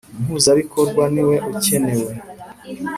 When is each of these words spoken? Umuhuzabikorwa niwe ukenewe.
Umuhuzabikorwa 0.19 1.03
niwe 1.13 1.35
ukenewe. 1.51 2.11